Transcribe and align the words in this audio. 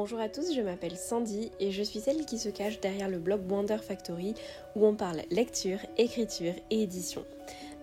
Bonjour 0.00 0.20
à 0.20 0.28
tous, 0.28 0.54
je 0.54 0.60
m'appelle 0.60 0.96
Sandy 0.96 1.50
et 1.58 1.72
je 1.72 1.82
suis 1.82 1.98
celle 1.98 2.24
qui 2.24 2.38
se 2.38 2.50
cache 2.50 2.78
derrière 2.78 3.08
le 3.08 3.18
blog 3.18 3.40
Wonder 3.50 3.78
Factory 3.78 4.34
où 4.76 4.86
on 4.86 4.94
parle 4.94 5.22
lecture, 5.32 5.80
écriture 5.96 6.54
et 6.70 6.84
édition. 6.84 7.24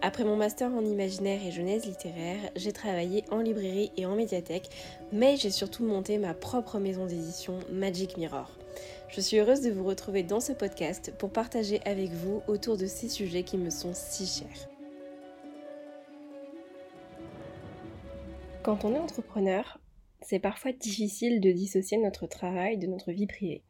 Après 0.02 0.24
mon 0.24 0.38
master 0.38 0.72
en 0.72 0.86
imaginaire 0.86 1.46
et 1.46 1.52
jeunesse 1.52 1.86
littéraire, 1.86 2.40
j'ai 2.56 2.72
travaillé 2.72 3.26
en 3.32 3.40
librairie 3.40 3.92
et 3.98 4.06
en 4.06 4.16
médiathèque, 4.16 4.70
mais 5.12 5.36
j'ai 5.36 5.52
surtout 5.52 5.84
monté 5.84 6.18
ma 6.18 6.34
propre 6.34 6.80
maison 6.80 7.06
d'édition 7.06 7.60
Magic 7.70 8.16
Mirror. 8.16 8.50
Je 9.10 9.20
suis 9.20 9.38
heureuse 9.38 9.60
de 9.60 9.72
vous 9.72 9.84
retrouver 9.84 10.24
dans 10.24 10.40
ce 10.40 10.54
podcast 10.54 11.14
pour 11.18 11.32
partager 11.32 11.82
avec 11.84 12.12
vous 12.12 12.42
autour 12.48 12.78
de 12.78 12.86
ces 12.86 13.10
sujets 13.10 13.44
qui 13.44 13.58
me 13.58 13.70
sont 13.70 13.92
si 13.94 14.26
chers. 14.26 14.70
Quand 18.64 18.86
on 18.86 18.96
est 18.96 19.00
entrepreneur, 19.00 19.80
c'est 20.26 20.40
parfois 20.40 20.72
difficile 20.72 21.40
de 21.40 21.52
dissocier 21.52 21.98
notre 21.98 22.26
travail 22.26 22.78
de 22.78 22.88
notre 22.88 23.12
vie 23.12 23.28
privée. 23.28 23.62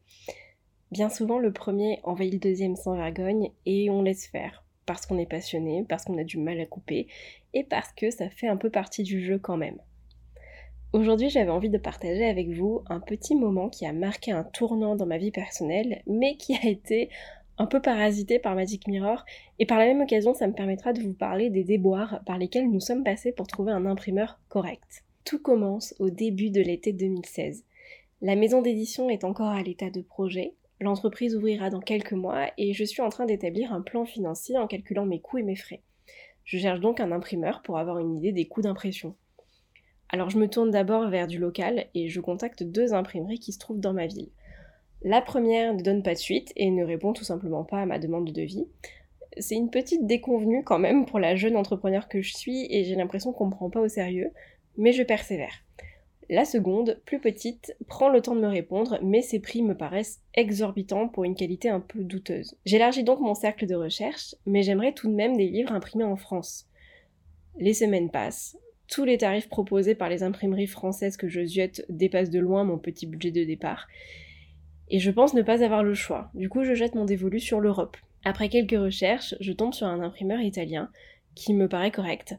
Bien 0.92 1.10
souvent, 1.10 1.38
le 1.38 1.52
premier 1.52 2.00
envahit 2.04 2.32
le 2.32 2.40
deuxième 2.40 2.78
sans 2.78 2.96
vergogne 2.96 3.52
et 3.66 3.90
on 3.90 4.02
laisse 4.02 4.28
faire, 4.28 4.64
parce 4.86 5.06
qu'on 5.06 5.20
est 5.20 5.30
passionné, 5.30 5.86
parce 5.88 6.06
qu'on 6.06 6.18
a 6.18 6.24
du 6.24 6.38
mal 6.38 6.60
à 6.62 6.66
couper, 6.66 7.08
et 7.54 7.66
parce 7.66 7.92
que 7.92 8.10
ça 8.10 8.30
fait 8.30 8.48
un 8.48 8.56
peu 8.56 8.70
partie 8.70 9.04
du 9.04 9.24
jeu 9.24 9.38
quand 9.38 9.58
même. 9.58 9.78
Aujourd'hui, 10.94 11.30
j'avais 11.30 11.52
envie 11.52 11.70
de 11.70 11.78
partager 11.78 12.26
avec 12.26 12.48
vous 12.50 12.84
un 12.88 13.02
petit 13.02 13.36
moment 13.36 13.68
qui 13.68 13.86
a 13.86 13.92
marqué 13.92 14.32
un 14.32 14.46
tournant 14.46 14.96
dans 14.96 15.06
ma 15.06 15.18
vie 15.18 15.32
personnelle, 15.32 16.04
mais 16.08 16.38
qui 16.38 16.56
a 16.56 16.66
été 16.66 17.10
un 17.58 17.66
peu 17.66 17.82
parasité 17.82 18.40
par 18.40 18.56
Magic 18.56 18.88
Mirror, 18.88 19.26
et 19.60 19.66
par 19.66 19.80
la 19.80 19.88
même 19.88 20.02
occasion, 20.02 20.34
ça 20.34 20.48
me 20.48 20.54
permettra 20.54 20.94
de 20.94 21.02
vous 21.02 21.14
parler 21.14 21.50
des 21.50 21.66
déboires 21.66 22.22
par 22.26 22.38
lesquels 22.38 22.70
nous 22.70 22.80
sommes 22.80 23.04
passés 23.04 23.34
pour 23.34 23.48
trouver 23.48 23.74
un 23.74 23.86
imprimeur 23.86 24.40
correct. 24.48 25.04
Tout 25.26 25.40
commence 25.40 25.96
au 25.98 26.12
début 26.12 26.52
de 26.52 26.62
l'été 26.62 26.94
2016. 26.94 27.64
La 28.22 28.36
maison 28.36 28.62
d'édition 28.62 29.10
est 29.10 29.24
encore 29.24 29.50
à 29.50 29.64
l'état 29.64 29.90
de 29.90 30.02
projet, 30.02 30.54
l'entreprise 30.80 31.36
ouvrira 31.36 31.72
dans 31.72 31.80
quelques 31.80 32.14
mois 32.14 32.52
et 32.60 32.74
je 32.74 32.84
suis 32.84 33.02
en 33.02 33.10
train 33.10 33.26
d'établir 33.26 33.74
un 33.74 33.82
plan 33.82 34.06
financier 34.06 34.56
en 34.56 34.68
calculant 34.68 35.08
mes 35.08 35.20
coûts 35.20 35.40
et 35.40 35.44
mes 35.44 35.56
frais. 35.56 35.82
Je 36.44 36.60
cherche 36.60 36.80
donc 36.80 37.00
un 37.00 37.12
imprimeur 37.12 37.64
pour 37.64 37.80
avoir 37.80 37.98
une 37.98 38.18
idée 38.18 38.34
des 38.34 38.46
coûts 38.46 38.62
d'impression. 38.62 39.16
Alors 40.10 40.30
je 40.30 40.38
me 40.38 40.48
tourne 40.48 40.70
d'abord 40.70 41.10
vers 41.10 41.26
du 41.26 41.40
local 41.40 41.88
et 41.96 42.08
je 42.08 42.22
contacte 42.22 42.62
deux 42.62 42.94
imprimeries 42.94 43.40
qui 43.40 43.52
se 43.52 43.58
trouvent 43.58 43.80
dans 43.80 43.94
ma 43.94 44.06
ville. 44.06 44.30
La 45.02 45.24
première 45.24 45.74
ne 45.74 45.82
donne 45.82 46.04
pas 46.04 46.14
de 46.14 46.20
suite 46.20 46.54
et 46.56 46.70
ne 46.70 46.86
répond 46.86 47.14
tout 47.14 47.24
simplement 47.24 47.64
pas 47.64 47.82
à 47.82 47.88
ma 47.88 47.98
demande 47.98 48.28
de 48.28 48.32
devis. 48.32 48.68
C'est 49.40 49.56
une 49.56 49.72
petite 49.72 50.06
déconvenue 50.06 50.64
quand 50.64 50.80
même 50.80 51.08
pour 51.08 51.18
la 51.18 51.36
jeune 51.36 51.58
entrepreneur 51.58 52.08
que 52.08 52.22
je 52.22 52.38
suis 52.38 52.68
et 52.70 52.84
j'ai 52.84 52.96
l'impression 52.96 53.34
qu'on 53.34 53.48
me 53.48 53.52
prend 53.52 53.72
pas 53.72 53.82
au 53.82 53.90
sérieux, 53.90 54.32
mais 54.78 54.92
je 54.92 55.04
persévère. 55.04 55.64
La 56.30 56.44
seconde, 56.44 57.00
plus 57.06 57.20
petite, 57.20 57.76
prend 57.88 58.10
le 58.10 58.20
temps 58.20 58.36
de 58.36 58.42
me 58.42 58.48
répondre, 58.48 58.98
mais 59.04 59.22
ses 59.22 59.40
prix 59.40 59.62
me 59.62 59.78
paraissent 59.78 60.22
exorbitants 60.34 61.08
pour 61.08 61.24
une 61.24 61.36
qualité 61.36 61.70
un 61.70 61.80
peu 61.80 62.04
douteuse. 62.04 62.56
J'élargis 62.66 63.04
donc 63.04 63.20
mon 63.20 63.36
cercle 63.36 63.68
de 63.68 63.76
recherche, 63.76 64.34
mais 64.48 64.64
j'aimerais 64.64 64.94
tout 64.94 65.08
de 65.08 65.14
même 65.14 65.38
des 65.38 65.48
livres 65.48 65.72
imprimés 65.72 66.04
en 66.04 66.16
France. 66.16 66.68
Les 67.60 67.76
semaines 67.76 68.10
passent, 68.10 68.58
tous 68.88 69.06
les 69.06 69.20
tarifs 69.20 69.50
proposés 69.50 69.94
par 69.94 70.10
les 70.10 70.24
imprimeries 70.24 70.66
françaises 70.66 71.16
que 71.16 71.28
je 71.28 71.46
ziote 71.46 71.82
dépassent 71.90 72.32
de 72.32 72.40
loin 72.40 72.64
mon 72.64 72.80
petit 72.80 73.06
budget 73.06 73.32
de 73.32 73.44
départ, 73.44 73.88
et 74.90 75.00
je 75.00 75.12
pense 75.12 75.36
ne 75.36 75.44
pas 75.44 75.64
avoir 75.64 75.84
le 75.84 75.94
choix. 75.94 76.32
Du 76.34 76.50
coup, 76.50 76.64
je 76.64 76.74
jette 76.74 76.96
mon 76.96 77.06
dévolu 77.06 77.40
sur 77.40 77.60
l'Europe. 77.60 77.98
Après 78.24 78.50
quelques 78.50 78.80
recherches, 78.80 79.36
je 79.40 79.52
tombe 79.52 79.74
sur 79.74 79.88
un 79.88 80.02
imprimeur 80.02 80.40
italien 80.40 80.90
qui 81.36 81.54
me 81.54 81.70
paraît 81.70 81.92
correct, 81.92 82.36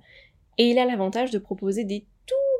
et 0.59 0.71
il 0.71 0.79
a 0.79 0.85
l'avantage 0.85 1.31
de 1.31 1.39
proposer 1.39 1.85
des 1.85 2.05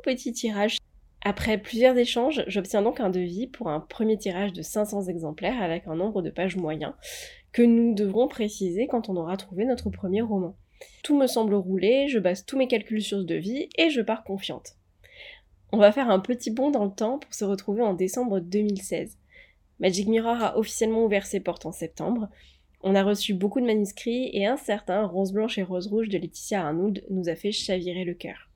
petit 0.07 0.33
tirage. 0.33 0.79
Après 1.25 1.59
plusieurs 1.59 1.99
échanges, 1.99 2.45
j'obtiens 2.47 2.83
donc 2.83 3.01
un 3.01 3.11
devis 3.11 3.49
pour 3.49 3.69
un 3.69 3.81
premier 3.81 4.17
tirage 4.17 4.53
de 4.53 4.63
500 4.63 5.09
exemplaires 5.09 5.61
avec 5.61 5.89
un 5.89 5.97
nombre 5.97 6.23
de 6.23 6.31
pages 6.31 6.57
moyen 6.57 6.95
que 7.51 7.63
nous 7.63 7.93
devrons 7.93 8.29
préciser 8.29 8.87
quand 8.87 9.09
on 9.09 9.17
aura 9.17 9.37
trouvé 9.37 9.65
notre 9.65 9.91
premier 9.91 10.23
roman. 10.23 10.57
Tout 11.03 11.19
me 11.19 11.27
semble 11.27 11.55
rouler, 11.55 12.07
je 12.07 12.21
base 12.21 12.47
tous 12.47 12.57
mes 12.57 12.69
calculs 12.69 13.03
sur 13.03 13.19
ce 13.19 13.25
devis 13.25 13.69
et 13.77 13.91
je 13.91 14.01
pars 14.01 14.23
confiante. 14.23 14.77
On 15.73 15.79
va 15.79 15.91
faire 15.91 16.09
un 16.09 16.21
petit 16.21 16.53
bond 16.53 16.71
dans 16.71 16.85
le 16.85 16.93
temps 16.93 17.19
pour 17.19 17.35
se 17.35 17.45
retrouver 17.45 17.83
en 17.83 17.95
décembre 17.95 18.39
2016. 18.39 19.19
Magic 19.81 20.07
Mirror 20.07 20.41
a 20.41 20.57
officiellement 20.57 21.05
ouvert 21.05 21.27
ses 21.27 21.41
portes 21.41 21.67
en 21.67 21.73
septembre. 21.73 22.29
On 22.83 22.95
a 22.95 23.03
reçu 23.03 23.35
beaucoup 23.35 23.61
de 23.61 23.67
manuscrits 23.67 24.31
et 24.33 24.47
un 24.47 24.57
certain 24.57 25.05
Rose 25.05 25.33
Blanche 25.33 25.59
et 25.59 25.65
Rose 25.65 25.89
Rouge 25.89 26.09
de 26.09 26.19
Laetitia 26.19 26.65
Arnould 26.65 27.05
nous 27.11 27.29
a 27.29 27.35
fait 27.35 27.51
chavirer 27.51 28.05
le 28.05 28.15
cœur. 28.15 28.49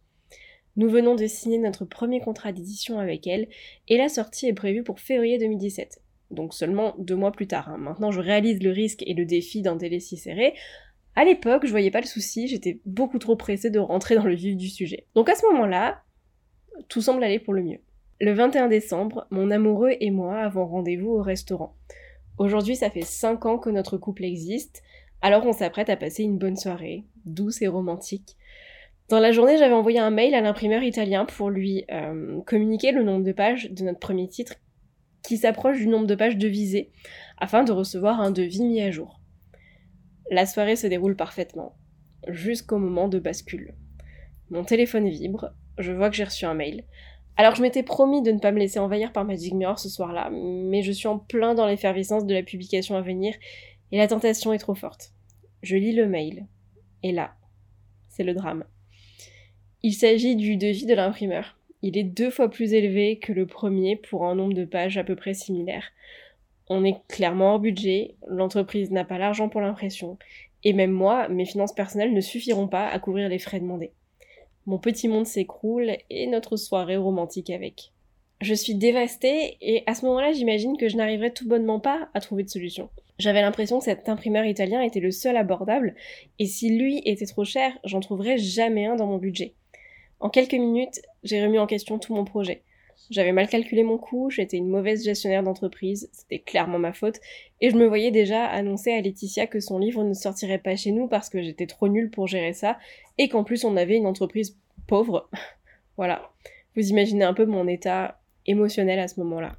Nous 0.81 0.89
venons 0.89 1.15
de 1.15 1.27
signer 1.27 1.59
notre 1.59 1.85
premier 1.85 2.23
contrat 2.23 2.53
d'édition 2.53 2.99
avec 2.99 3.27
elle 3.27 3.49
et 3.89 3.99
la 3.99 4.09
sortie 4.09 4.47
est 4.47 4.55
prévue 4.55 4.83
pour 4.83 4.99
février 4.99 5.37
2017. 5.37 6.01
Donc 6.31 6.55
seulement 6.55 6.95
deux 6.97 7.17
mois 7.17 7.33
plus 7.33 7.47
tard. 7.47 7.69
Hein. 7.69 7.77
Maintenant 7.77 8.11
je 8.11 8.21
réalise 8.23 8.63
le 8.63 8.71
risque 8.71 9.03
et 9.07 9.13
le 9.13 9.27
défi 9.27 9.61
d'un 9.61 9.77
délai 9.77 10.01
si 10.01 10.17
serré. 10.17 10.55
À 11.17 11.27
l'époque, 11.27 11.67
je 11.67 11.71
voyais 11.71 11.91
pas 11.91 12.01
le 12.01 12.07
souci, 12.07 12.49
j'étais 12.49 12.81
beaucoup 12.87 13.19
trop 13.19 13.37
pressée 13.37 13.69
de 13.69 13.79
rentrer 13.79 14.15
dans 14.15 14.25
le 14.25 14.35
vif 14.35 14.57
du 14.57 14.71
sujet. 14.71 15.05
Donc 15.15 15.29
à 15.29 15.35
ce 15.35 15.45
moment-là, 15.53 16.01
tout 16.89 17.03
semble 17.03 17.23
aller 17.25 17.41
pour 17.41 17.53
le 17.53 17.63
mieux. 17.63 17.81
Le 18.19 18.33
21 18.33 18.69
décembre, 18.69 19.27
mon 19.31 19.51
amoureux 19.51 19.93
et 20.01 20.11
moi 20.11 20.39
avons 20.39 20.65
rendez-vous 20.65 21.11
au 21.11 21.21
restaurant. 21.21 21.77
Aujourd'hui, 22.39 22.77
ça 22.77 22.89
fait 22.89 23.03
5 23.03 23.45
ans 23.45 23.59
que 23.59 23.69
notre 23.69 23.99
couple 23.99 24.25
existe, 24.25 24.83
alors 25.21 25.45
on 25.45 25.53
s'apprête 25.53 25.91
à 25.91 25.99
passer 25.99 26.23
une 26.23 26.39
bonne 26.39 26.57
soirée, 26.57 27.05
douce 27.27 27.61
et 27.61 27.69
romantique. 27.69 28.39
Dans 29.11 29.19
la 29.19 29.33
journée, 29.33 29.59
j'avais 29.59 29.75
envoyé 29.75 29.99
un 29.99 30.11
mail 30.11 30.37
à 30.37 30.41
l'imprimeur 30.41 30.85
italien 30.85 31.25
pour 31.25 31.51
lui 31.51 31.85
euh, 31.91 32.41
communiquer 32.43 32.93
le 32.93 33.03
nombre 33.03 33.25
de 33.25 33.33
pages 33.33 33.69
de 33.69 33.83
notre 33.83 33.99
premier 33.99 34.29
titre 34.29 34.55
qui 35.25 35.37
s'approche 35.37 35.79
du 35.79 35.89
nombre 35.89 36.07
de 36.07 36.15
pages 36.15 36.37
de 36.37 36.47
visée 36.47 36.93
afin 37.37 37.65
de 37.65 37.73
recevoir 37.73 38.21
un 38.21 38.31
devis 38.31 38.63
mis 38.63 38.81
à 38.81 38.93
jour. 38.93 39.21
La 40.31 40.47
soirée 40.47 40.77
se 40.77 40.87
déroule 40.87 41.17
parfaitement, 41.17 41.75
jusqu'au 42.29 42.79
moment 42.79 43.09
de 43.09 43.19
bascule. 43.19 43.75
Mon 44.49 44.63
téléphone 44.63 45.09
vibre, 45.09 45.55
je 45.79 45.91
vois 45.91 46.09
que 46.09 46.15
j'ai 46.15 46.23
reçu 46.23 46.45
un 46.45 46.55
mail. 46.55 46.85
Alors 47.37 47.57
je 47.57 47.63
m'étais 47.63 47.83
promis 47.83 48.23
de 48.23 48.31
ne 48.31 48.39
pas 48.39 48.53
me 48.53 48.61
laisser 48.61 48.79
envahir 48.79 49.13
par 49.13 49.25
Magic 49.25 49.55
Mirror 49.55 49.81
ce 49.81 49.89
soir-là, 49.89 50.31
mais 50.31 50.83
je 50.83 50.93
suis 50.93 51.09
en 51.09 51.19
plein 51.19 51.57
dans 51.57 51.67
l'effervescence 51.67 52.27
de 52.27 52.35
la 52.35 52.45
publication 52.45 52.95
à 52.95 53.01
venir 53.01 53.35
et 53.91 53.99
la 53.99 54.07
tentation 54.07 54.53
est 54.53 54.59
trop 54.59 54.77
forte. 54.77 55.15
Je 55.65 55.75
lis 55.75 55.95
le 55.95 56.07
mail, 56.07 56.47
et 57.03 57.11
là, 57.11 57.35
c'est 58.09 58.23
le 58.23 58.35
drame. 58.35 58.63
Il 59.83 59.95
s'agit 59.95 60.37
du 60.37 60.59
devis 60.59 60.85
de 60.85 60.93
l'imprimeur. 60.93 61.57
Il 61.81 61.97
est 61.97 62.05
deux 62.05 62.29
fois 62.29 62.51
plus 62.51 62.75
élevé 62.75 63.19
que 63.19 63.33
le 63.33 63.47
premier 63.47 63.97
pour 63.97 64.27
un 64.27 64.35
nombre 64.35 64.53
de 64.53 64.67
pages 64.67 64.99
à 64.99 65.05
peu 65.05 65.17
près 65.17 65.33
similaire. 65.33 65.85
On 66.69 66.85
est 66.85 66.97
clairement 67.09 67.53
hors 67.53 67.61
budget, 67.61 68.15
l'entreprise 68.29 68.91
n'a 68.91 69.05
pas 69.05 69.17
l'argent 69.17 69.49
pour 69.49 69.63
l'impression, 69.63 70.19
et 70.65 70.75
même 70.75 70.91
moi, 70.91 71.29
mes 71.29 71.47
finances 71.47 71.73
personnelles 71.73 72.13
ne 72.13 72.21
suffiront 72.21 72.69
pas 72.69 72.89
à 72.89 72.99
couvrir 72.99 73.31
les 73.31 73.39
frais 73.39 73.59
demandés. 73.59 73.93
Mon 74.67 74.79
petit 74.79 75.09
monde 75.09 75.27
s'écroule 75.27 75.97
et 76.11 76.27
notre 76.27 76.57
soirée 76.57 76.99
romantique 76.99 77.49
avec. 77.49 77.93
Je 78.43 78.53
suis 78.53 78.75
dévastée 78.75 79.57
et 79.63 79.83
à 79.87 79.95
ce 79.95 80.05
moment-là, 80.05 80.33
j'imagine 80.33 80.77
que 80.77 80.91
je 80.91 80.99
n'arriverai 80.99 81.33
tout 81.33 81.49
bonnement 81.49 81.81
pas 81.81 82.11
à 82.13 82.21
trouver 82.21 82.43
de 82.43 82.51
solution. 82.51 82.91
J'avais 83.19 83.41
l'impression 83.41 83.79
que 83.79 83.87
cet 83.87 84.11
imprimeur 84.11 84.45
italien 84.45 84.83
était 84.83 85.01
le 85.01 85.11
seul 85.11 85.39
abordable 85.39 85.95
et 86.39 86.45
si 86.45 86.69
lui 86.77 87.01
était 87.07 87.27
trop 87.27 87.45
cher, 87.45 87.73
j'en 87.85 88.01
trouverais 88.01 88.37
jamais 88.37 88.85
un 88.85 88.97
dans 88.97 89.07
mon 89.07 89.19
budget. 89.19 89.55
En 90.21 90.29
quelques 90.29 90.53
minutes, 90.53 91.01
j'ai 91.23 91.43
remis 91.43 91.59
en 91.59 91.67
question 91.67 91.99
tout 91.99 92.15
mon 92.15 92.27
projet. 92.27 92.63
J'avais 93.11 93.33
mal 93.33 93.49
calculé 93.49 93.83
mon 93.83 93.97
coût, 93.97 94.29
j'étais 94.29 94.59
une 94.59 94.69
mauvaise 94.69 95.03
gestionnaire 95.03 95.43
d'entreprise, 95.43 96.11
c'était 96.13 96.39
clairement 96.39 96.79
ma 96.79 96.93
faute, 96.93 97.17
et 97.63 97.71
je 97.71 97.77
me 97.77 97.87
voyais 97.87 98.11
déjà 98.11 98.45
annoncer 98.45 98.93
à 98.93 99.01
Laetitia 99.01 99.47
que 99.47 99.61
son 99.61 99.79
livre 99.79 100.05
ne 100.05 100.13
sortirait 100.13 100.59
pas 100.59 100.77
chez 100.77 100.93
nous 100.93 101.09
parce 101.09 101.31
que 101.31 101.41
j'étais 101.41 101.67
trop 101.67 101.89
nulle 101.89 102.11
pour 102.11 102.27
gérer 102.27 102.53
ça, 102.53 102.79
et 103.17 103.31
qu'en 103.31 103.45
plus 103.45 103.65
on 103.65 103.79
avait 103.79 103.97
une 103.97 104.07
entreprise 104.07 104.59
pauvre. 104.87 105.31
voilà. 105.97 106.31
Vous 106.77 106.89
imaginez 106.89 107.25
un 107.25 107.35
peu 107.35 107.47
mon 107.47 107.67
état 107.67 108.21
émotionnel 108.47 108.99
à 108.99 109.09
ce 109.09 109.19
moment-là. 109.21 109.57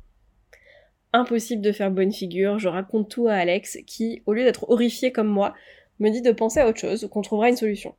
Impossible 1.12 1.64
de 1.64 1.72
faire 1.72 1.90
bonne 1.90 2.14
figure, 2.14 2.60
je 2.60 2.70
raconte 2.70 3.10
tout 3.10 3.28
à 3.28 3.34
Alex 3.34 3.80
qui, 3.88 4.22
au 4.28 4.34
lieu 4.34 4.44
d'être 4.44 4.70
horrifié 4.70 5.12
comme 5.12 5.28
moi, 5.28 5.56
me 6.00 6.10
dit 6.10 6.22
de 6.22 6.32
penser 6.32 6.60
à 6.60 6.68
autre 6.70 6.80
chose, 6.80 7.10
qu'on 7.12 7.22
trouvera 7.22 7.50
une 7.50 7.58
solution. 7.58 7.96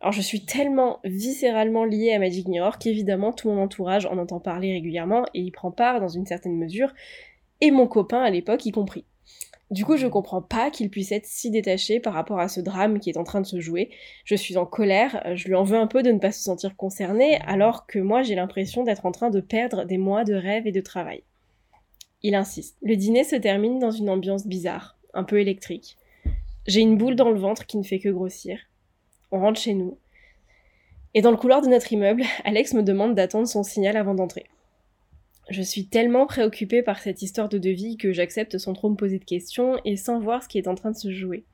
Alors 0.00 0.12
je 0.12 0.22
suis 0.22 0.46
tellement 0.46 0.98
viscéralement 1.04 1.84
liée 1.84 2.12
à 2.12 2.18
Magic 2.18 2.48
Mirror 2.48 2.78
qu'évidemment 2.78 3.32
tout 3.32 3.50
mon 3.50 3.62
entourage 3.62 4.06
en 4.06 4.16
entend 4.16 4.40
parler 4.40 4.72
régulièrement 4.72 5.26
et 5.34 5.40
y 5.40 5.50
prend 5.50 5.70
part 5.70 6.00
dans 6.00 6.08
une 6.08 6.24
certaine 6.24 6.56
mesure, 6.56 6.94
et 7.60 7.70
mon 7.70 7.86
copain 7.86 8.22
à 8.22 8.30
l'époque 8.30 8.64
y 8.64 8.72
compris. 8.72 9.04
Du 9.70 9.84
coup, 9.84 9.96
je 9.96 10.08
comprends 10.08 10.42
pas 10.42 10.70
qu'il 10.70 10.90
puisse 10.90 11.12
être 11.12 11.26
si 11.26 11.50
détaché 11.50 12.00
par 12.00 12.14
rapport 12.14 12.40
à 12.40 12.48
ce 12.48 12.60
drame 12.60 12.98
qui 12.98 13.10
est 13.10 13.18
en 13.18 13.24
train 13.24 13.40
de 13.40 13.46
se 13.46 13.60
jouer. 13.60 13.90
Je 14.24 14.34
suis 14.34 14.56
en 14.56 14.66
colère, 14.66 15.22
je 15.34 15.46
lui 15.46 15.54
en 15.54 15.62
veux 15.62 15.78
un 15.78 15.86
peu 15.86 16.02
de 16.02 16.10
ne 16.10 16.18
pas 16.18 16.32
se 16.32 16.42
sentir 16.42 16.76
concerné, 16.76 17.38
alors 17.46 17.86
que 17.86 17.98
moi 17.98 18.22
j'ai 18.22 18.34
l'impression 18.34 18.82
d'être 18.82 19.04
en 19.04 19.12
train 19.12 19.30
de 19.30 19.40
perdre 19.40 19.84
des 19.84 19.98
mois 19.98 20.24
de 20.24 20.34
rêve 20.34 20.66
et 20.66 20.72
de 20.72 20.80
travail. 20.80 21.22
Il 22.22 22.34
insiste. 22.34 22.78
Le 22.82 22.96
dîner 22.96 23.22
se 23.22 23.36
termine 23.36 23.78
dans 23.78 23.90
une 23.90 24.10
ambiance 24.10 24.46
bizarre, 24.46 24.98
un 25.12 25.24
peu 25.24 25.40
électrique. 25.40 25.98
J'ai 26.66 26.80
une 26.80 26.96
boule 26.96 27.16
dans 27.16 27.30
le 27.30 27.38
ventre 27.38 27.66
qui 27.66 27.76
ne 27.76 27.82
fait 27.82 27.98
que 27.98 28.08
grossir 28.08 28.69
on 29.30 29.40
rentre 29.40 29.60
chez 29.60 29.74
nous. 29.74 29.98
Et 31.14 31.22
dans 31.22 31.30
le 31.30 31.36
couloir 31.36 31.60
de 31.60 31.68
notre 31.68 31.92
immeuble, 31.92 32.22
Alex 32.44 32.74
me 32.74 32.82
demande 32.82 33.14
d'attendre 33.14 33.48
son 33.48 33.62
signal 33.62 33.96
avant 33.96 34.14
d'entrer. 34.14 34.46
Je 35.48 35.62
suis 35.62 35.86
tellement 35.86 36.26
préoccupée 36.26 36.82
par 36.82 37.00
cette 37.00 37.22
histoire 37.22 37.48
de 37.48 37.58
devis 37.58 37.96
que 37.96 38.12
j'accepte 38.12 38.58
sans 38.58 38.72
trop 38.72 38.88
me 38.88 38.94
poser 38.94 39.18
de 39.18 39.24
questions 39.24 39.80
et 39.84 39.96
sans 39.96 40.20
voir 40.20 40.44
ce 40.44 40.48
qui 40.48 40.58
est 40.58 40.68
en 40.68 40.76
train 40.76 40.92
de 40.92 40.96
se 40.96 41.10
jouer. 41.10 41.44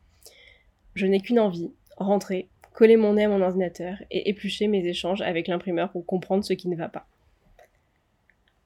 Je 0.95 1.07
n'ai 1.07 1.21
qu'une 1.21 1.41
envie, 1.41 1.71
rentrer, 1.97 2.49
coller 2.75 2.99
mon 2.99 3.15
nez 3.15 3.25
à 3.25 3.29
mon 3.29 3.41
ordinateur 3.41 3.97
et 4.11 4.29
éplucher 4.29 4.69
mes 4.69 4.87
échanges 4.87 5.23
avec 5.23 5.49
l'imprimeur 5.49 5.91
pour 5.91 6.05
comprendre 6.05 6.45
ce 6.45 6.53
qui 6.53 6.69
ne 6.69 6.77
va 6.77 6.91
pas. 6.91 7.07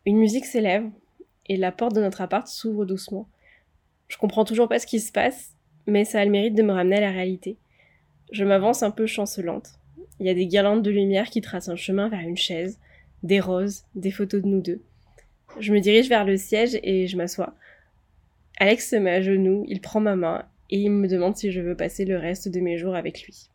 Une 0.05 0.19
musique 0.19 0.47
s'élève 0.47 0.91
et 1.47 1.57
la 1.57 1.71
porte 1.71 1.95
de 1.95 2.01
notre 2.01 2.21
appart 2.21 2.49
s'ouvre 2.49 2.85
doucement. 2.85 3.29
Je 4.09 4.17
comprends 4.17 4.45
toujours 4.45 4.69
pas 4.69 4.81
ce 4.81 4.87
qui 4.87 4.99
se 4.99 5.13
passe, 5.13 5.55
mais 5.87 6.05
ça 6.05 6.21
a 6.21 6.25
le 6.25 6.33
mérite 6.33 6.57
de 6.57 6.63
me 6.65 6.73
ramener 6.73 6.97
à 6.97 7.01
la 7.01 7.13
réalité. 7.13 7.57
Je 8.33 8.45
m'avance 8.45 8.83
un 8.83 8.91
peu 8.91 9.07
chancelante. 9.07 9.73
Il 10.19 10.27
y 10.27 10.31
a 10.31 10.35
des 10.35 10.47
guirlandes 10.47 10.83
de 10.83 10.91
lumière 10.91 11.31
qui 11.31 11.41
tracent 11.41 11.69
un 11.69 11.77
chemin 11.77 12.09
vers 12.09 12.21
une 12.21 12.37
chaise, 12.37 12.79
des 13.23 13.41
roses, 13.41 13.85
des 13.95 14.11
photos 14.11 14.43
de 14.43 14.47
nous 14.47 14.61
deux. 14.61 14.81
Je 15.59 15.73
me 15.73 15.81
dirige 15.81 16.09
vers 16.09 16.25
le 16.25 16.37
siège 16.37 16.79
et 16.83 17.07
je 17.07 17.17
m'assois. 17.17 17.55
Alex 18.59 18.91
se 18.91 18.97
met 18.97 19.11
à 19.11 19.23
genoux, 19.23 19.65
il 19.67 19.81
prend 19.81 20.01
ma 20.01 20.17
main 20.17 20.45
et 20.69 20.79
il 20.79 20.91
me 20.91 21.09
demande 21.09 21.37
si 21.37 21.51
je 21.51 21.61
veux 21.61 21.77
passer 21.77 22.05
le 22.05 22.19
reste 22.19 22.49
de 22.49 22.61
mes 22.61 22.79
jours 22.79 22.95
avec 22.95 23.23
lui. 23.23 23.49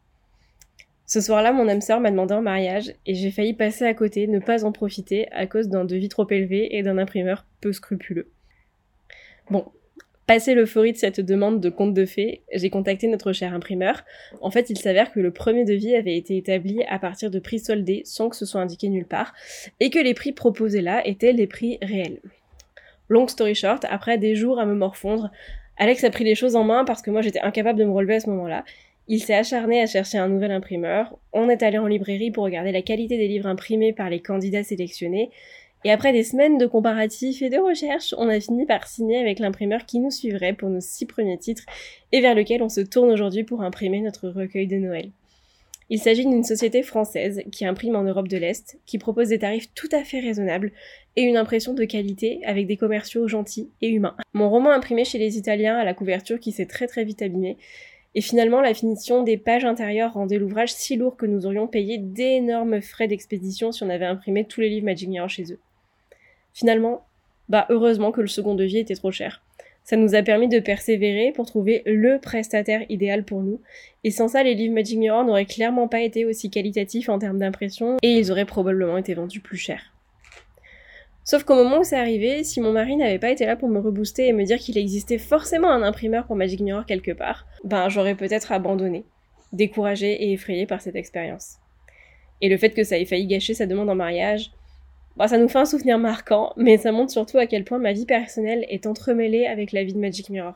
Ce 1.05 1.21
soir-là, 1.21 1.53
mon 1.53 1.67
âme 1.69 1.81
sœur 1.81 1.99
m'a 1.99 2.09
demandé 2.09 2.33
en 2.33 2.41
mariage 2.41 2.91
et 3.05 3.13
j'ai 3.13 3.29
failli 3.29 3.53
passer 3.53 3.85
à 3.85 3.93
côté, 3.93 4.27
ne 4.27 4.39
pas 4.39 4.65
en 4.65 4.71
profiter 4.71 5.31
à 5.31 5.45
cause 5.45 5.69
d'un 5.69 5.85
devis 5.85 6.09
trop 6.09 6.27
élevé 6.31 6.75
et 6.75 6.81
d'un 6.81 6.97
imprimeur 6.97 7.45
peu 7.61 7.71
scrupuleux. 7.71 8.31
Bon, 9.51 9.71
Passé 10.27 10.55
l'euphorie 10.55 10.91
de 10.91 10.97
cette 10.97 11.21
demande 11.21 11.61
de 11.61 11.69
conte 11.69 11.93
de 11.93 12.05
fées, 12.05 12.41
j'ai 12.51 12.71
contacté 12.71 13.07
notre 13.07 13.31
cher 13.31 13.53
imprimeur. 13.53 14.03
En 14.41 14.49
fait, 14.49 14.71
il 14.71 14.77
s'avère 14.77 15.11
que 15.11 15.19
le 15.19 15.29
premier 15.31 15.65
devis 15.65 15.95
avait 15.95 16.17
été 16.17 16.35
établi 16.35 16.81
à 16.89 16.97
partir 16.97 17.29
de 17.29 17.37
prix 17.37 17.59
soldés 17.59 18.01
sans 18.05 18.29
que 18.29 18.35
ce 18.35 18.47
soit 18.47 18.61
indiqué 18.61 18.89
nulle 18.89 19.05
part, 19.05 19.35
et 19.79 19.91
que 19.91 19.99
les 19.99 20.15
prix 20.15 20.31
proposés 20.31 20.81
là 20.81 21.05
étaient 21.05 21.31
les 21.31 21.45
prix 21.45 21.77
réels. 21.79 22.21
Long 23.07 23.27
story 23.27 23.53
short, 23.53 23.85
après 23.87 24.17
des 24.17 24.35
jours 24.35 24.59
à 24.59 24.65
me 24.65 24.73
morfondre, 24.73 25.29
Alex 25.77 26.03
a 26.03 26.09
pris 26.09 26.23
les 26.23 26.33
choses 26.33 26.55
en 26.55 26.63
main 26.63 26.85
parce 26.85 27.03
que 27.03 27.11
moi 27.11 27.21
j'étais 27.21 27.41
incapable 27.41 27.77
de 27.77 27.85
me 27.85 27.91
relever 27.91 28.15
à 28.15 28.19
ce 28.19 28.29
moment-là. 28.31 28.63
Il 29.07 29.19
s'est 29.19 29.35
acharné 29.35 29.79
à 29.79 29.85
chercher 29.85 30.17
un 30.17 30.27
nouvel 30.27 30.49
imprimeur, 30.49 31.15
on 31.33 31.49
est 31.49 31.61
allé 31.61 31.77
en 31.77 31.85
librairie 31.85 32.31
pour 32.31 32.45
regarder 32.45 32.71
la 32.71 32.81
qualité 32.81 33.17
des 33.17 33.27
livres 33.27 33.45
imprimés 33.45 33.93
par 33.93 34.09
les 34.09 34.21
candidats 34.21 34.63
sélectionnés, 34.63 35.29
et 35.85 35.91
après 35.91 36.11
des 36.13 36.23
semaines 36.23 36.57
de 36.57 36.65
comparatifs 36.65 37.43
et 37.43 37.51
de 37.51 37.59
recherches, 37.59 38.15
on 38.17 38.27
a 38.27 38.39
fini 38.39 38.65
par 38.65 38.87
signer 38.87 39.19
avec 39.19 39.37
l'imprimeur 39.37 39.85
qui 39.85 39.99
nous 39.99 40.09
suivrait 40.09 40.53
pour 40.53 40.71
nos 40.71 40.81
six 40.81 41.05
premiers 41.05 41.37
titres 41.37 41.63
et 42.11 42.21
vers 42.21 42.33
lequel 42.33 42.63
on 42.63 42.69
se 42.69 42.81
tourne 42.81 43.11
aujourd'hui 43.11 43.43
pour 43.43 43.61
imprimer 43.61 44.01
notre 44.01 44.29
recueil 44.29 44.65
de 44.65 44.77
Noël. 44.77 45.11
Il 45.91 45.99
s'agit 45.99 46.25
d'une 46.25 46.43
société 46.43 46.81
française 46.81 47.43
qui 47.51 47.67
imprime 47.67 47.95
en 47.95 48.01
Europe 48.01 48.27
de 48.27 48.37
l'Est, 48.37 48.79
qui 48.87 48.97
propose 48.97 49.27
des 49.27 49.37
tarifs 49.37 49.71
tout 49.75 49.89
à 49.91 50.03
fait 50.03 50.19
raisonnables 50.19 50.71
et 51.15 51.21
une 51.21 51.37
impression 51.37 51.75
de 51.75 51.85
qualité 51.85 52.39
avec 52.45 52.65
des 52.65 52.77
commerciaux 52.77 53.27
gentils 53.27 53.69
et 53.83 53.89
humains. 53.89 54.15
Mon 54.33 54.49
roman 54.49 54.71
imprimé 54.71 55.05
chez 55.05 55.19
les 55.19 55.37
Italiens 55.37 55.77
à 55.77 55.83
la 55.83 55.93
couverture 55.93 56.39
qui 56.39 56.51
s'est 56.51 56.65
très 56.65 56.87
très 56.87 57.03
vite 57.03 57.21
abîmé, 57.21 57.57
et 58.15 58.21
finalement 58.21 58.61
la 58.61 58.73
finition 58.73 59.21
des 59.21 59.37
pages 59.37 59.65
intérieures 59.65 60.13
rendait 60.13 60.39
l'ouvrage 60.39 60.73
si 60.73 60.95
lourd 60.95 61.15
que 61.15 61.27
nous 61.27 61.45
aurions 61.45 61.67
payé 61.67 61.99
d'énormes 61.99 62.81
frais 62.81 63.07
d'expédition 63.07 63.71
si 63.71 63.83
on 63.83 63.89
avait 63.89 64.05
imprimé 64.05 64.45
tous 64.45 64.61
les 64.61 64.69
livres 64.69 64.85
Magic 64.85 65.09
Mirror 65.09 65.29
chez 65.29 65.51
eux. 65.51 65.59
Finalement, 66.55 67.05
bah 67.49 67.67
heureusement 67.69 68.13
que 68.13 68.21
le 68.21 68.27
second 68.27 68.55
devis 68.55 68.77
était 68.77 68.95
trop 68.95 69.11
cher. 69.11 69.43
Ça 69.83 69.97
nous 69.97 70.15
a 70.15 70.23
permis 70.23 70.47
de 70.47 70.59
persévérer 70.59 71.33
pour 71.33 71.45
trouver 71.45 71.83
le 71.85 72.17
prestataire 72.17 72.83
idéal 72.89 73.25
pour 73.25 73.43
nous. 73.43 73.61
Et 74.05 74.09
sans 74.09 74.29
ça, 74.29 74.41
les 74.41 74.55
livres 74.55 74.73
Magic 74.73 74.97
Mirror 74.97 75.25
n'auraient 75.25 75.45
clairement 75.45 75.89
pas 75.89 76.01
été 76.01 76.25
aussi 76.25 76.49
qualitatifs 76.49 77.09
en 77.09 77.19
termes 77.19 77.37
d'impression 77.37 77.97
et 78.01 78.13
ils 78.13 78.31
auraient 78.31 78.45
probablement 78.45 78.97
été 78.97 79.13
vendus 79.13 79.41
plus 79.41 79.57
cher. 79.57 79.93
Sauf 81.25 81.43
qu'au 81.43 81.55
moment 81.55 81.79
où 81.79 81.83
c'est 81.83 81.97
arrivé, 81.97 82.43
si 82.45 82.61
mon 82.61 82.71
mari 82.71 82.95
n'avait 82.95 83.19
pas 83.19 83.31
été 83.31 83.45
là 83.45 83.57
pour 83.57 83.67
me 83.67 83.79
rebooster 83.79 84.27
et 84.27 84.33
me 84.33 84.45
dire 84.45 84.57
qu'il 84.57 84.77
existait 84.77 85.17
forcément 85.17 85.69
un 85.69 85.83
imprimeur 85.83 86.25
pour 86.25 86.37
Magic 86.37 86.61
Mirror 86.61 86.85
quelque 86.85 87.11
part, 87.11 87.45
ben 87.65 87.89
j'aurais 87.89 88.15
peut-être 88.15 88.53
abandonné, 88.53 89.03
découragé 89.51 90.13
et 90.13 90.31
effrayé 90.31 90.65
par 90.65 90.79
cette 90.79 90.95
expérience. 90.95 91.57
Et 92.41 92.47
le 92.47 92.57
fait 92.57 92.71
que 92.71 92.83
ça 92.83 92.97
ait 92.97 93.05
failli 93.05 93.27
gâcher 93.27 93.53
sa 93.53 93.65
demande 93.65 93.89
en 93.89 93.95
mariage, 93.95 94.51
Bon, 95.17 95.29
ça 95.29 95.37
nous 95.37 95.47
fait 95.47 95.59
un 95.59 95.65
souvenir 95.65 95.97
marquant, 95.97 96.51
mais 96.57 96.77
ça 96.77 96.91
montre 96.91 97.11
surtout 97.11 97.37
à 97.37 97.47
quel 97.47 97.63
point 97.63 97.77
ma 97.77 97.93
vie 97.93 98.05
personnelle 98.05 98.65
est 98.67 98.85
entremêlée 98.85 99.45
avec 99.45 99.71
la 99.71 99.85
vie 99.85 99.93
de 99.93 99.99
Magic 99.99 100.29
Mirror, 100.29 100.55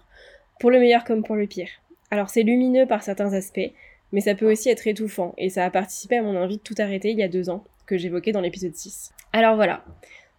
pour 0.59 0.69
le 0.69 0.79
meilleur 0.79 1.05
comme 1.05 1.23
pour 1.23 1.37
le 1.37 1.47
pire. 1.47 1.69
Alors 2.11 2.29
c'est 2.29 2.43
lumineux 2.43 2.85
par 2.85 3.01
certains 3.01 3.31
aspects, 3.31 3.71
mais 4.11 4.19
ça 4.19 4.35
peut 4.35 4.51
aussi 4.51 4.69
être 4.69 4.85
étouffant, 4.85 5.33
et 5.37 5.49
ça 5.49 5.63
a 5.63 5.69
participé 5.69 6.17
à 6.17 6.23
mon 6.23 6.35
envie 6.35 6.57
de 6.57 6.61
tout 6.61 6.75
arrêter 6.77 7.11
il 7.11 7.19
y 7.19 7.23
a 7.23 7.29
deux 7.29 7.49
ans, 7.49 7.63
que 7.85 7.97
j'évoquais 7.97 8.33
dans 8.33 8.41
l'épisode 8.41 8.75
6. 8.75 9.13
Alors 9.31 9.55
voilà, 9.55 9.85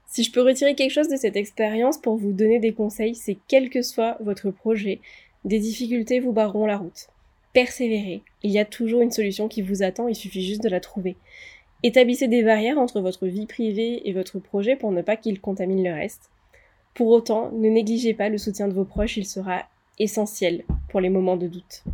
si 0.06 0.22
je 0.22 0.32
peux 0.32 0.42
retirer 0.42 0.74
quelque 0.74 0.92
chose 0.92 1.08
de 1.08 1.16
cette 1.16 1.36
expérience 1.36 1.96
pour 1.96 2.16
vous 2.16 2.32
donner 2.32 2.58
des 2.58 2.74
conseils, 2.74 3.14
c'est 3.14 3.38
quel 3.48 3.70
que 3.70 3.80
soit 3.80 4.18
votre 4.20 4.50
projet, 4.50 5.00
des 5.46 5.60
difficultés 5.60 6.20
vous 6.20 6.32
barreront 6.32 6.66
la 6.66 6.76
route. 6.76 7.08
Persévérez, 7.54 8.20
il 8.42 8.50
y 8.50 8.58
a 8.58 8.66
toujours 8.66 9.00
une 9.00 9.12
solution 9.12 9.48
qui 9.48 9.62
vous 9.62 9.82
attend, 9.82 10.08
il 10.08 10.14
suffit 10.14 10.44
juste 10.44 10.62
de 10.62 10.68
la 10.68 10.80
trouver. 10.80 11.16
Établissez 11.82 12.28
des 12.28 12.42
barrières 12.42 12.78
entre 12.78 13.00
votre 13.00 13.26
vie 13.26 13.46
privée 13.46 14.08
et 14.08 14.12
votre 14.12 14.38
projet 14.38 14.76
pour 14.76 14.92
ne 14.92 15.00
pas 15.00 15.16
qu'il 15.16 15.40
contamine 15.40 15.82
le 15.82 15.94
reste. 15.94 16.30
Pour 16.94 17.08
autant, 17.08 17.50
ne 17.52 17.68
négligez 17.68 18.12
pas 18.12 18.28
le 18.28 18.36
soutien 18.36 18.68
de 18.68 18.74
vos 18.74 18.84
proches, 18.84 19.16
il 19.16 19.26
sera 19.26 19.62
essentiel 19.98 20.64
pour 20.88 21.00
les 21.00 21.08
moments 21.08 21.36
de 21.36 21.46
doute. 21.46 21.84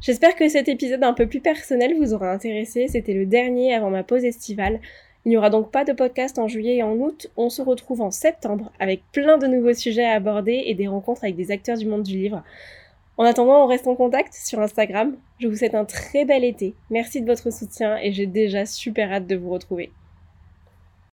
J'espère 0.00 0.34
que 0.34 0.48
cet 0.48 0.68
épisode 0.68 1.04
un 1.04 1.12
peu 1.12 1.26
plus 1.26 1.40
personnel 1.40 1.94
vous 1.96 2.14
aura 2.14 2.32
intéressé. 2.32 2.88
C'était 2.88 3.12
le 3.12 3.26
dernier 3.26 3.74
avant 3.74 3.90
ma 3.90 4.02
pause 4.02 4.24
estivale. 4.24 4.80
Il 5.24 5.28
n'y 5.28 5.36
aura 5.36 5.50
donc 5.50 5.70
pas 5.70 5.84
de 5.84 5.92
podcast 5.92 6.38
en 6.38 6.48
juillet 6.48 6.76
et 6.76 6.82
en 6.82 6.96
août. 6.96 7.30
On 7.36 7.50
se 7.50 7.60
retrouve 7.60 8.00
en 8.00 8.10
septembre 8.10 8.72
avec 8.78 9.02
plein 9.12 9.36
de 9.36 9.46
nouveaux 9.46 9.74
sujets 9.74 10.06
à 10.06 10.14
aborder 10.14 10.62
et 10.66 10.74
des 10.74 10.88
rencontres 10.88 11.24
avec 11.24 11.36
des 11.36 11.50
acteurs 11.50 11.76
du 11.76 11.86
monde 11.86 12.02
du 12.02 12.16
livre. 12.16 12.42
En 13.20 13.24
attendant, 13.24 13.62
on 13.62 13.66
reste 13.66 13.86
en 13.86 13.96
contact 13.96 14.32
sur 14.32 14.60
Instagram. 14.60 15.14
Je 15.40 15.46
vous 15.46 15.54
souhaite 15.54 15.74
un 15.74 15.84
très 15.84 16.24
bel 16.24 16.42
été. 16.42 16.74
Merci 16.88 17.20
de 17.20 17.26
votre 17.26 17.52
soutien 17.52 17.98
et 17.98 18.12
j'ai 18.12 18.24
déjà 18.24 18.64
super 18.64 19.12
hâte 19.12 19.26
de 19.26 19.36
vous 19.36 19.50
retrouver. 19.50 19.92